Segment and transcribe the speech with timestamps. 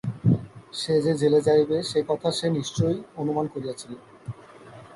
[0.73, 3.91] সে যে জেলে যাইবে সে কথা সে নিশ্চয় অনুমান করিয়াছিল।